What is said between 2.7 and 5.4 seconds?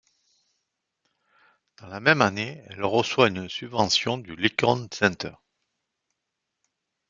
reçoit une subvention du Lincoln Center.